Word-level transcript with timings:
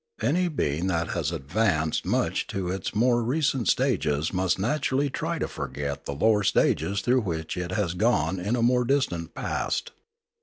Any 0.19 0.47
being 0.47 0.87
that 0.87 1.09
has 1.09 1.31
advanced 1.31 2.07
much 2.07 2.47
in 2.55 2.71
its 2.71 2.95
more 2.95 3.21
recent 3.23 3.67
stages 3.67 4.33
must 4.33 4.57
naturally 4.57 5.11
try 5.11 5.37
to 5.37 5.47
forget 5.47 6.05
the 6.05 6.15
lower 6.15 6.41
stages 6.41 7.01
through 7.01 7.21
which 7.21 7.55
it 7.55 7.73
has 7.73 7.93
gone 7.93 8.39
in 8.39 8.55
a 8.55 8.63
more 8.63 8.83
distant 8.83 9.35
past. 9.35 9.91